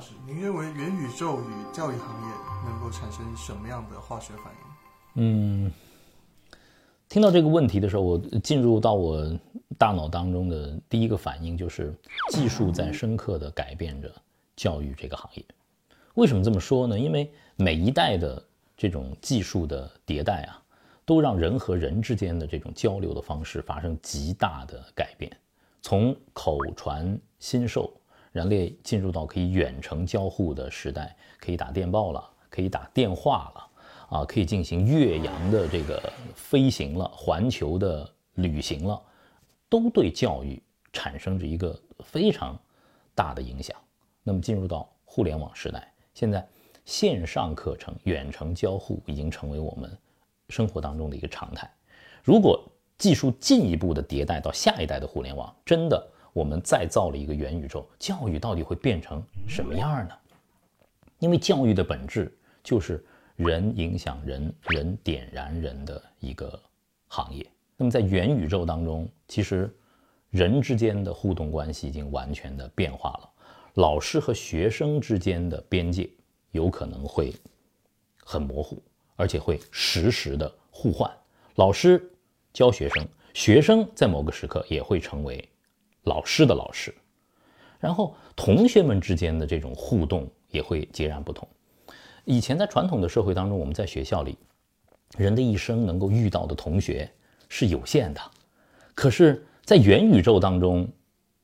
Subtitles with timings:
[0.00, 4.60] 师，您认为元宇宙与教育行业能够产生什么样的化学反应？
[5.14, 5.72] 嗯，
[7.08, 9.38] 听到这个问题的时候，我进入到我
[9.76, 11.94] 大脑当中的第一个反应就是，
[12.30, 14.10] 技术在深刻的改变着
[14.56, 15.44] 教育这个行业。
[16.14, 16.98] 为什么这么说呢？
[16.98, 18.42] 因为每一代的
[18.76, 20.62] 这种技术的迭代啊，
[21.04, 25.30] 都让人和人之间的这种交流的方式发生极大的改变。
[25.82, 27.92] 从口传心授，
[28.32, 33.66] 人类进入到可以远程交互的时代，可以打电报了，可以打电话了。
[34.10, 39.00] 啊，可以进行越洋的这个飞行了，环球的旅行了，
[39.68, 40.60] 都对教育
[40.92, 42.58] 产生着一个非常
[43.14, 43.76] 大的影响。
[44.24, 46.44] 那么进入到互联网时代，现在
[46.84, 49.96] 线上课程、远程交互已经成为我们
[50.48, 51.72] 生活当中的一个常态。
[52.24, 52.60] 如果
[52.98, 60.14] 技术进一步的迭代到下一代的互联网，真的我们再造了一个元宇宙，教育到底会变成什么样呢？
[61.18, 63.04] 因为教育的本质就是。
[63.36, 66.60] 人影响人，人点燃人的一个
[67.08, 67.46] 行业。
[67.78, 69.74] 那么在元宇宙当中，其实
[70.28, 73.30] 人之间的互动关系已经完全的变化了。
[73.76, 76.06] 老师和学生之间的边界
[76.50, 77.32] 有可能会
[78.22, 78.82] 很模糊，
[79.16, 81.10] 而且会实时的互换。
[81.54, 82.12] 老师
[82.52, 85.42] 教学生，学生在某个时刻也会成为
[86.04, 86.94] 老师的老师。
[87.78, 91.48] 然后同学们之间的这种互动也会截然不同。
[92.24, 94.36] 以前在传统的社会当中，我们在学校里，
[95.16, 97.10] 人的一生能够遇到的同学
[97.48, 98.20] 是有限的。
[98.94, 100.86] 可是，在元宇宙当中，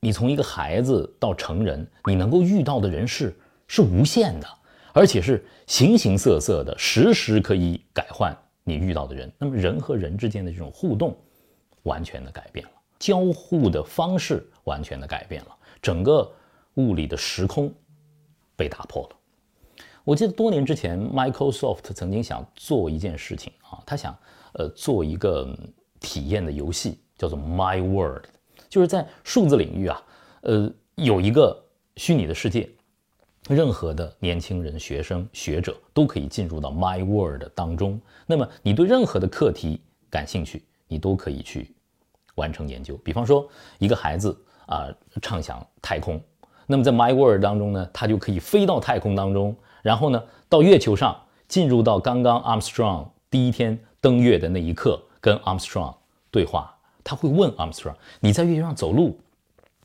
[0.00, 3.34] 你从一个孩子到成人，你能够遇到的人是
[3.66, 4.46] 是无限的，
[4.92, 9.32] 而且是形形色色的，时时可以改换你遇到的人。
[9.38, 11.16] 那么，人和人之间的这种互动，
[11.84, 16.30] 完全的改变了，交互的方式完全的改变了，整个
[16.74, 17.72] 物理的时空
[18.56, 19.16] 被打破了。
[20.04, 24.16] 我记得多年之前，Microsoft 曾经想做一件事情啊，他想
[24.52, 25.48] 呃做一个
[25.98, 28.24] 体验的游戏，叫做 My World，
[28.68, 30.02] 就是在数字领域啊，
[30.42, 31.60] 呃有一个
[31.96, 32.70] 虚拟的世界，
[33.48, 38.00] 任何的年轻人、学生、学者都可以进入到 My World 当中。
[38.26, 41.74] 那么你对任何的课题感兴趣，你都可以去
[42.36, 42.96] 完成研究。
[43.04, 43.46] 比方说，
[43.78, 44.88] 一个孩子啊
[45.20, 46.18] 畅想太空，
[46.66, 49.54] 那么在 My World 当中呢，他就可以飞到太空当中。
[49.82, 55.94] 然后呢，到月球上，进入到刚刚 Armstrong 第一天登月的那一刻，跟 Armstrong
[56.30, 56.72] 对话。
[57.04, 59.16] 他会问 Armstrong：“ 你在月球上走路，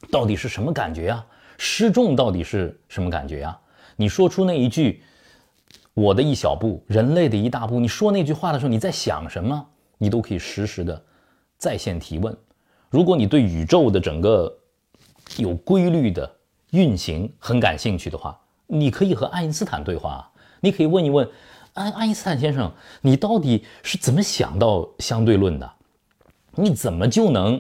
[0.10, 1.24] 到底是什么感觉啊？
[1.60, 3.56] 失重到底是什么感觉呀？
[3.96, 5.04] 你说出那一句
[5.94, 9.68] ‘我的一小步，人类的一大步’，你说那句话的时候，你在想什么？
[10.00, 11.00] 你都可以实时的
[11.62, 12.36] 在线提问。
[12.90, 14.52] 如果你对宇宙的整个
[15.38, 16.30] 有规律的
[16.72, 18.36] 运行很感兴趣的话。”
[18.74, 21.30] 你可以和爱因斯坦对话，你可以问一问，
[21.74, 25.70] 爱爱因斯坦先生，你到底是怎么想到相对论的？
[26.56, 27.60] 你怎么就能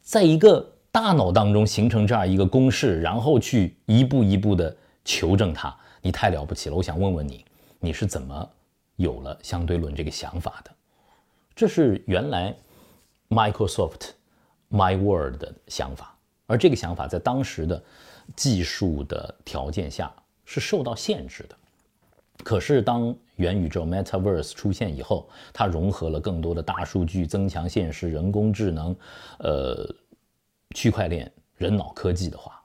[0.00, 5.76] 在一个大脑当中形成这样一个公式，然后去一步一步的求证它？
[6.00, 6.76] 你太了不起了！
[6.76, 7.44] 我想问问你，
[7.80, 8.48] 你是怎么
[8.94, 10.70] 有了相对论这个想法的？
[11.52, 12.54] 这是原来
[13.32, 14.10] Microsoft
[14.70, 16.16] My Word 的想法，
[16.46, 17.82] 而这个想法在当时的。
[18.36, 20.10] 技术的条件下
[20.44, 21.56] 是受到限制的，
[22.44, 28.96] 可是当元宇宙 （Metaverse） 出现以后，它融合了更多的大数据、增强现实、人工智能、
[29.40, 29.84] 呃，
[30.74, 32.62] 区块链、人脑科技的话，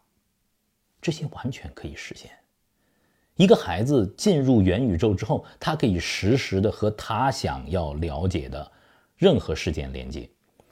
[1.01, 2.29] 这些完全可以实现。
[3.35, 8.72] 一个孩子进入元宇宙之后，他可以实时的和他想要了解的
[9.16, 10.29] 任何事件连接，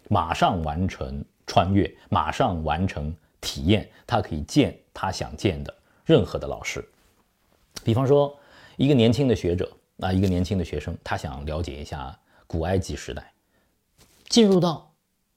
[0.09, 3.15] 马上完成穿越，马上完成。
[3.41, 5.71] 体验，他可以见他想见的
[6.03, 6.83] 任何的老师。
[7.83, 8.35] 比方说，
[8.75, 12.17] 一个年轻的学者啊，一个年轻的学生，他想了解一下
[12.47, 13.31] 古埃及时代，
[14.29, 14.91] 进入到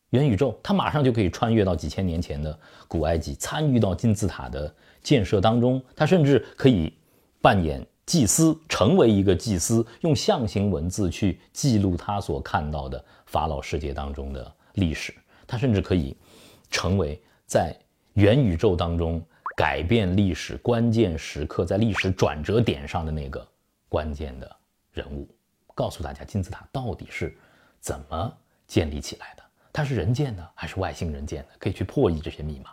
[0.08, 5.82] 元宇宙，他马上就可以穿越到几千年前的古埃及，参与到金字塔的建设当中。
[5.94, 6.90] 他甚至可以
[7.42, 15.14] 扮演祭司，成为一个祭司，用象形文字去记录他所看到的法老世界当中的历史。
[15.46, 16.16] 他甚至可以
[16.70, 17.74] 成为在
[18.14, 19.22] 元宇宙当中
[19.56, 23.46] 改变历史关键时刻，在历史转折点上的那个
[23.88, 24.56] 关键的
[24.92, 25.28] 人物，
[25.74, 27.36] 告诉大家金字塔到底是
[27.80, 28.36] 怎么
[28.66, 29.42] 建立起来的？
[29.72, 31.48] 它是人建的还是外星人建的？
[31.58, 32.70] 可以去破译这些密码。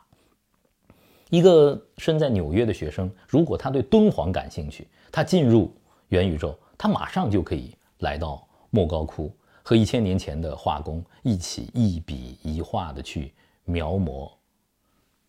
[1.30, 5.76] 一个身在纽约的学生，如果他对敦煌感兴趣，他进入
[6.10, 9.36] 元宇宙，他马上就可以来到莫高窟，
[9.68, 13.34] 和一千年前的画工一起一笔一画的去
[13.64, 14.32] 描摹。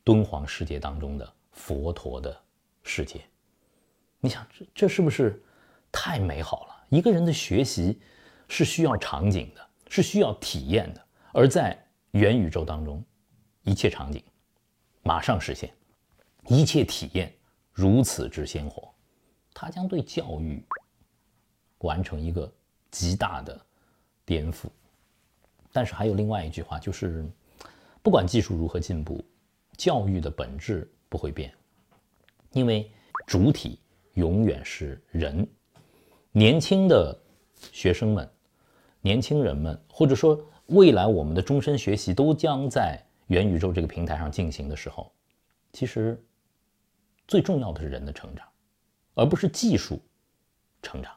[0.04, 2.38] 敦煌世界当中的佛陀的
[2.82, 3.22] 世界，
[4.20, 5.42] 你想，这这是不是
[5.90, 6.86] 太美好了？
[6.90, 7.98] 一个人的学习
[8.46, 11.76] 是需要场景的，是需要体验的，而在
[12.10, 13.02] 元宇宙当中，
[13.62, 14.22] 一切场景
[15.02, 15.74] 马上实现，
[16.46, 17.34] 一切体验
[17.72, 18.94] 如此之鲜活，
[19.54, 20.62] 它将对教育
[21.78, 22.52] 完成一个
[22.92, 23.60] 极大的
[24.26, 24.66] 颠覆。
[25.72, 27.24] 但是还有另外一句话，就是
[28.02, 29.24] 不管技术如何进步，
[29.78, 31.54] 教育的本质不会变，
[32.52, 32.90] 因为
[33.26, 33.78] 主体
[34.14, 35.46] 永远是人。
[36.32, 37.18] 年轻的
[37.72, 38.30] 学生们、
[39.00, 45.12] 年轻人们，或者说未来我们的终身学习都将在元宇宙这个平台上进行的时候，
[45.72, 46.22] 其实
[47.28, 48.46] 最重要的是人的成长，
[49.14, 50.00] 而不是技术
[50.82, 51.12] 成长，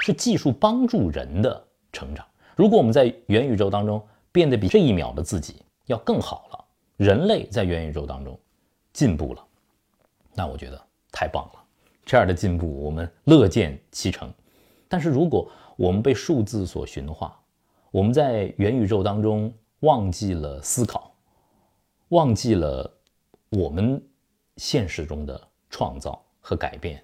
[0.00, 2.26] 是技术帮助人的成长。
[2.56, 5.56] 如果我们在元宇宙当中变得比这一秒的自己
[5.86, 6.64] 要更好了，
[6.96, 8.38] 人类在元宇宙当中
[8.92, 9.44] 进步了，
[10.34, 10.80] 那我觉得
[11.10, 11.64] 太棒了。
[12.04, 14.32] 这样的进步我们乐见其成。
[14.88, 17.36] 但是如果我们被数字所驯化，
[17.90, 21.12] 我们在元宇宙当中忘记了思考，
[22.08, 22.88] 忘记了
[23.50, 24.00] 我们
[24.56, 25.40] 现实中的
[25.70, 27.02] 创造和改变，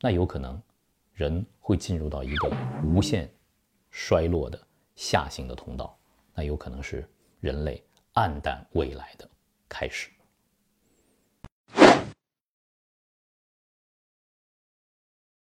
[0.00, 0.60] 那有可能
[1.14, 2.50] 人会进入到一个
[2.84, 3.30] 无限
[3.90, 4.60] 衰落的。
[4.94, 5.98] 下行的通道，
[6.34, 7.08] 那有可能是
[7.40, 7.82] 人类
[8.12, 9.28] 暗淡未来的
[9.68, 10.10] 开始。